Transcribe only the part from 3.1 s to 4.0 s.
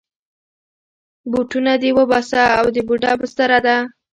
بستره ده.